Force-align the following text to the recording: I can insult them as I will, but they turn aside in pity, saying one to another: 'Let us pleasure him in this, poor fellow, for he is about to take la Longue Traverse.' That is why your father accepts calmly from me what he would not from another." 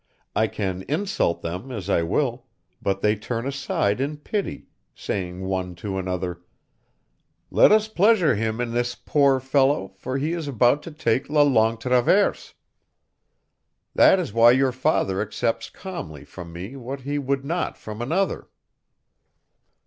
I 0.35 0.47
can 0.47 0.81
insult 0.89 1.43
them 1.43 1.71
as 1.71 1.87
I 1.87 2.01
will, 2.01 2.47
but 2.81 3.01
they 3.01 3.15
turn 3.15 3.45
aside 3.45 4.01
in 4.01 4.17
pity, 4.17 4.65
saying 4.95 5.41
one 5.45 5.75
to 5.75 5.99
another: 5.99 6.41
'Let 7.51 7.71
us 7.71 7.87
pleasure 7.87 8.33
him 8.33 8.59
in 8.59 8.71
this, 8.73 8.95
poor 8.95 9.39
fellow, 9.39 9.93
for 9.99 10.17
he 10.17 10.33
is 10.33 10.47
about 10.47 10.81
to 10.81 10.91
take 10.91 11.29
la 11.29 11.43
Longue 11.43 11.79
Traverse.' 11.79 12.55
That 13.93 14.19
is 14.19 14.33
why 14.33 14.49
your 14.53 14.71
father 14.71 15.21
accepts 15.21 15.69
calmly 15.69 16.25
from 16.25 16.51
me 16.51 16.75
what 16.75 17.01
he 17.01 17.19
would 17.19 17.45
not 17.45 17.77
from 17.77 18.01
another." 18.01 18.49